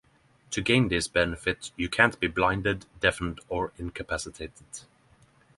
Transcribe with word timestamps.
To 0.49 0.63
gain 0.63 0.87
this 0.87 1.07
benefit, 1.07 1.69
you 1.75 1.87
can’t 1.87 2.19
be 2.19 2.25
blinded, 2.25 2.87
deafened, 3.01 3.39
or 3.49 3.71
incapacitated. 3.77 4.83